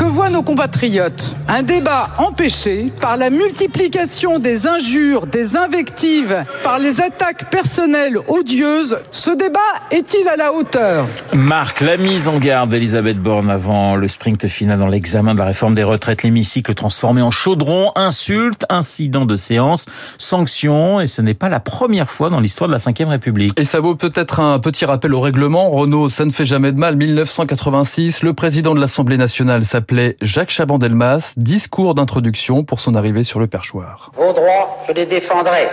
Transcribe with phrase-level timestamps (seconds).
[0.00, 1.36] Que voient nos compatriotes?
[1.46, 8.96] Un débat empêché par la multiplication des injures, des invectives, par les attaques personnelles odieuses.
[9.10, 9.60] Ce débat
[9.90, 11.06] est-il à la hauteur?
[11.34, 15.44] Marc, la mise en garde d'Elisabeth Borne avant le sprint final dans l'examen de la
[15.44, 19.84] réforme des retraites, l'hémicycle transformé en chaudron, insulte, incident de séance,
[20.16, 23.60] sanctions, et ce n'est pas la première fois dans l'histoire de la Ve République.
[23.60, 25.68] Et ça vaut peut-être un petit rappel au règlement.
[25.68, 26.96] Renaud, ça ne fait jamais de mal.
[26.96, 29.89] 1986, le président de l'Assemblée nationale s'appelle
[30.22, 34.10] Jacques Chaban-Delmas, discours d'introduction pour son arrivée sur le perchoir.
[34.14, 35.68] Vos droits, je les défendrai.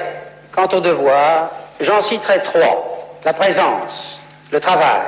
[0.51, 3.19] Quant aux devoirs, j'en citerai trois.
[3.23, 4.19] La présence,
[4.51, 5.01] le travail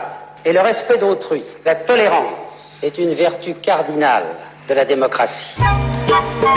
[0.45, 1.44] et le respect d'autrui.
[1.66, 4.26] La tolérance est une vertu cardinale
[4.68, 5.55] de la démocratie.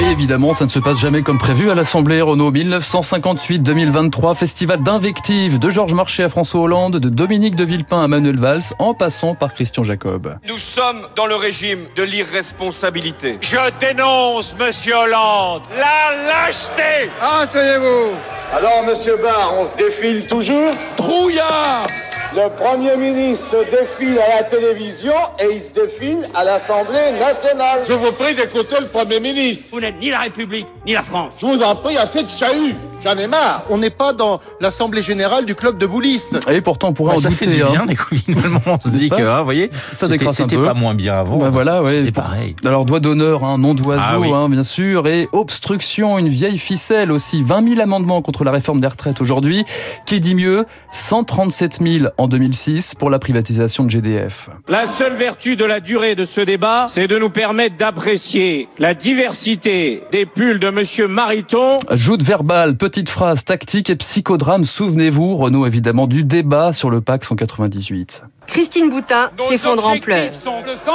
[0.00, 5.58] Et évidemment, ça ne se passe jamais comme prévu à l'Assemblée Renault 1958-2023, festival d'invectives
[5.58, 9.34] de Georges Marchais à François Hollande, de Dominique de Villepin à Manuel Valls, en passant
[9.34, 10.36] par Christian Jacob.
[10.48, 13.38] Nous sommes dans le régime de l'irresponsabilité.
[13.40, 17.10] Je dénonce, monsieur Hollande, la lâcheté.
[17.20, 18.12] Asseyez-vous.
[18.56, 20.70] Alors, monsieur Barr, on se défile toujours?
[20.96, 21.86] Trouillard
[22.34, 27.80] le Premier ministre se défile à la télévision et il se défile à l'Assemblée nationale.
[27.86, 29.64] Je vous prie d'écouter le Premier ministre.
[29.70, 31.34] Vous n'êtes ni la République, ni la France.
[31.40, 32.74] Je vous en prie, assez de chahut.
[33.04, 33.64] J'en ai marre.
[33.68, 36.38] On n'est pas dans l'Assemblée Générale du club de boulistes.
[36.48, 37.46] Et pourtant, on pourrait bah, en ça douter.
[37.46, 37.94] fait du bien, hein.
[38.26, 40.50] finalement, on se dit que, ah, vous voyez, ça décroisse un peu.
[40.56, 41.38] C'était pas moins bien avant.
[41.38, 41.98] Bah voilà, ouais.
[42.00, 42.54] C'était pareil.
[42.64, 44.30] Alors, doigt d'honneur, hein, nom d'oiseau, Ah oui.
[44.32, 47.42] hein, bien sûr, et obstruction, une vieille ficelle aussi.
[47.42, 49.64] 20 000 amendements contre la réforme des retraites aujourd'hui.
[50.06, 54.48] Qui dit mieux 137 000 en 2006 pour la privatisation de GDF.
[54.68, 58.94] La seule vertu de la durée de ce débat, c'est de nous permettre d'apprécier la
[58.94, 61.78] diversité des pulls de monsieur Mariton.
[61.92, 64.66] Joute verbale, petite phrase, tactique et psychodrame.
[64.66, 68.22] Souvenez-vous, Renaud, évidemment, du débat sur le PAC 198.
[68.46, 70.30] Christine Boutin s'effondre en pleurs.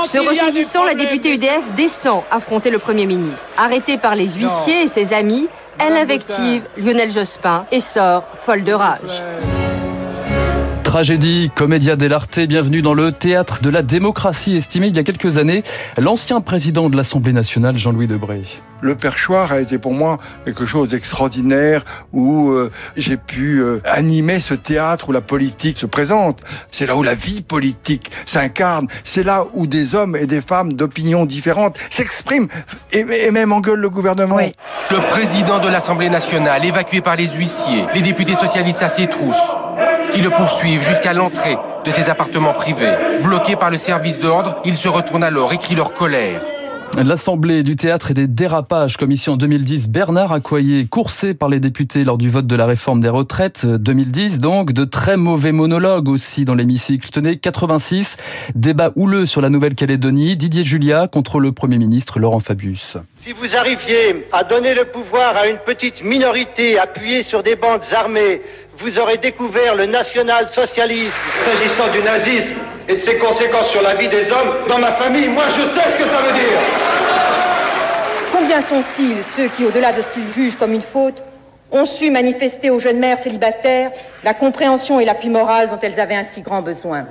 [0.05, 3.47] Se ressaisissant, la députée UDF descend affronter le Premier ministre.
[3.57, 5.47] Arrêtée par les huissiers et ses amis,
[5.79, 9.66] elle invective Lionel Jospin et sort folle de rage.
[10.97, 15.37] Tragédie, comédia dell'arte, bienvenue dans le théâtre de la démocratie, estimé il y a quelques
[15.37, 15.61] années
[15.99, 18.41] l'ancien président de l'Assemblée nationale, Jean-Louis Debré.
[18.81, 24.39] Le perchoir a été pour moi quelque chose d'extraordinaire où euh, j'ai pu euh, animer
[24.39, 26.43] ce théâtre où la politique se présente.
[26.71, 28.87] C'est là où la vie politique s'incarne.
[29.03, 32.47] C'est là où des hommes et des femmes d'opinions différentes s'expriment
[32.91, 34.39] et, et même engueulent le gouvernement.
[34.89, 39.35] Le président de l'Assemblée nationale, évacué par les huissiers, les députés socialistes à ses trousses,
[40.17, 42.93] qui le poursuivent jusqu'à l'entrée de ses appartements privés.
[43.21, 46.41] Bloqué par le service d'ordre, ils se retournent alors et crient leur colère.
[46.95, 51.59] L'Assemblée du théâtre et des dérapages, comme ici en 2010, Bernard Accoyer, coursé par les
[51.59, 55.51] députés lors du vote de la réforme des retraites, euh, 2010 donc, de très mauvais
[55.51, 57.09] monologues aussi dans l'hémicycle.
[57.09, 58.17] Tenez, 86,
[58.55, 62.97] débat houleux sur la Nouvelle-Calédonie, Didier Julia contre le Premier ministre Laurent Fabius.
[63.17, 67.83] Si vous arriviez à donner le pouvoir à une petite minorité appuyée sur des bandes
[67.91, 68.41] armées,
[68.79, 71.13] vous aurez découvert le national-socialisme.
[71.43, 72.55] S'agissant du nazisme
[72.87, 75.91] et de ses conséquences sur la vie des hommes, dans ma famille, moi je sais
[75.91, 76.59] ce que ça veut dire.
[78.31, 81.21] Combien sont-ils ceux qui, au-delà de ce qu'ils jugent comme une faute,
[81.71, 83.91] ont su manifester aux jeunes mères célibataires
[84.23, 87.05] la compréhension et l'appui moral dont elles avaient un si grand besoin?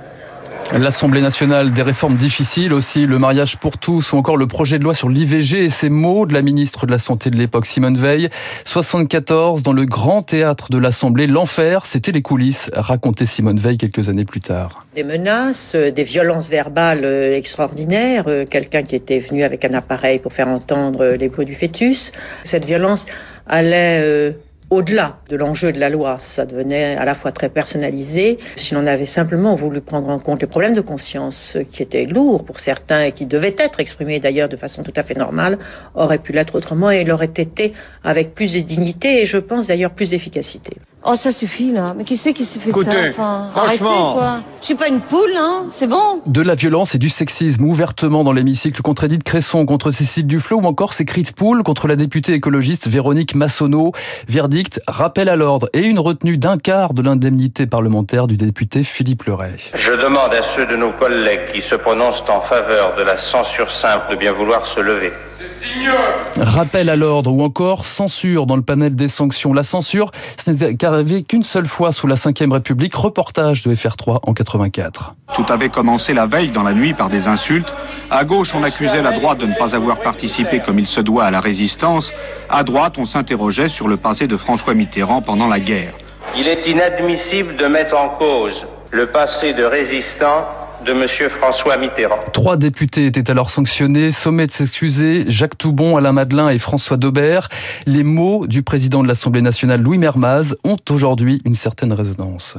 [0.73, 4.83] L'Assemblée nationale des réformes difficiles aussi, le mariage pour tous ou encore le projet de
[4.83, 7.97] loi sur l'IVG et ces mots de la ministre de la Santé de l'époque Simone
[7.97, 8.29] Veil.
[8.65, 14.09] 74 dans le grand théâtre de l'Assemblée, l'enfer, c'était les coulisses, racontait Simone Veil quelques
[14.09, 14.85] années plus tard.
[14.93, 19.73] Des menaces, euh, des violences verbales euh, extraordinaires, euh, quelqu'un qui était venu avec un
[19.73, 22.11] appareil pour faire entendre les bruits du fœtus.
[22.43, 23.05] Cette violence
[23.47, 24.33] allait
[24.69, 26.17] au-delà de l'enjeu de la loi.
[26.19, 28.37] Ça devenait à la fois très personnalisé.
[28.55, 32.43] Si l'on avait simplement voulu prendre en compte les problèmes de conscience qui étaient lourds
[32.43, 35.57] pour certains et qui devaient être exprimés d'ailleurs de façon tout à fait normale,
[35.95, 37.73] aurait pu l'être autrement et il aurait été
[38.03, 40.77] avec plus de dignité et je pense d'ailleurs plus d'efficacité.
[41.05, 41.93] Oh, ça suffit, là.
[41.97, 43.89] Mais qui c'est qui s'est fait Écoutez, ça enfin, franchement.
[43.89, 44.43] Arrêtez, quoi.
[44.59, 45.65] Je suis pas une poule, hein.
[45.69, 46.21] C'est bon.
[46.25, 50.57] De la violence et du sexisme ouvertement dans l'hémicycle contre Edith Cresson, contre Cécile Duflot
[50.57, 53.91] ou encore ces cris de poule contre la députée écologiste Véronique Massonneau.
[54.27, 59.23] Verdict, rappel à l'ordre et une retenue d'un quart de l'indemnité parlementaire du député Philippe
[59.23, 59.55] Leray.
[59.73, 63.69] Je demande à ceux de nos collègues qui se prononcent en faveur de la censure
[63.79, 65.11] simple de bien vouloir se lever.
[66.39, 69.53] Rappel à l'ordre ou encore censure dans le panel des sanctions.
[69.53, 72.95] La censure, ce n'est qu'arrivé qu'une seule fois sous la Ve République.
[72.95, 75.15] Reportage de FR3 en 84.
[75.35, 77.73] Tout avait commencé la veille dans la nuit par des insultes.
[78.09, 81.25] À gauche, on accusait la droite de ne pas avoir participé comme il se doit
[81.25, 82.11] à la résistance.
[82.49, 85.93] À droite, on s'interrogeait sur le passé de François Mitterrand pendant la guerre.
[86.35, 90.45] Il est inadmissible de mettre en cause le passé de résistant
[90.85, 91.29] de M.
[91.39, 92.19] François Mitterrand.
[92.33, 94.11] Trois députés étaient alors sanctionnés.
[94.11, 97.49] Sommet de s'excuser, Jacques Toubon, Alain Madelin et François Daubert.
[97.85, 102.57] Les mots du président de l'Assemblée nationale, Louis Mermaz, ont aujourd'hui une certaine résonance.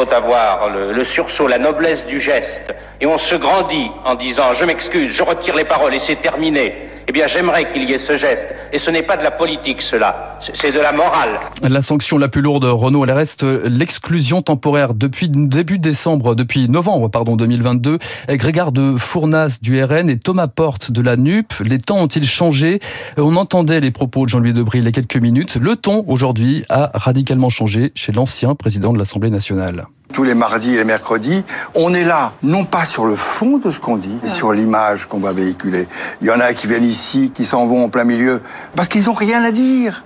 [0.00, 2.74] Faut avoir le, le, sursaut, la noblesse du geste.
[3.02, 6.90] Et on se grandit en disant je m'excuse, je retire les paroles et c'est terminé.
[7.10, 8.46] Eh bien, j'aimerais qu'il y ait ce geste.
[8.72, 10.38] Et ce n'est pas de la politique, cela.
[10.54, 11.40] C'est de la morale.
[11.68, 17.08] La sanction la plus lourde, Renault, elle reste l'exclusion temporaire depuis début décembre, depuis novembre,
[17.08, 17.98] pardon, 2022.
[18.28, 21.52] Grégard de Fournas du RN et Thomas Porte de la NUP.
[21.64, 22.78] Les temps ont-ils changé?
[23.16, 25.56] On entendait les propos de Jean-Louis Debré il y a quelques minutes.
[25.56, 30.74] Le ton, aujourd'hui, a radicalement changé chez l'ancien président de l'Assemblée nationale tous les mardis
[30.74, 34.18] et les mercredis, on est là, non pas sur le fond de ce qu'on dit,
[34.22, 35.88] mais sur l'image qu'on va véhiculer.
[36.20, 38.42] Il y en a qui viennent ici, qui s'en vont en plein milieu,
[38.76, 40.04] parce qu'ils n'ont rien à dire.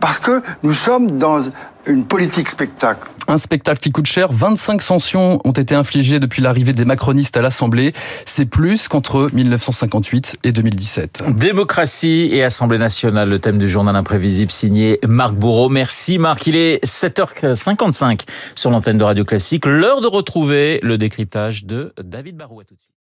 [0.00, 1.40] Parce que nous sommes dans
[1.86, 3.08] une politique spectacle.
[3.26, 4.30] Un spectacle qui coûte cher.
[4.30, 7.92] 25 sanctions ont été infligées depuis l'arrivée des macronistes à l'Assemblée.
[8.26, 11.24] C'est plus qu'entre 1958 et 2017.
[11.30, 15.68] Démocratie et Assemblée nationale, le thème du journal imprévisible signé Marc Bourreau.
[15.68, 16.46] Merci Marc.
[16.46, 18.22] Il est 7h55
[18.54, 19.64] sur l'antenne de Radio Classique.
[19.64, 22.60] L'heure de retrouver le décryptage de David Barou.
[22.60, 22.90] À tout de suite.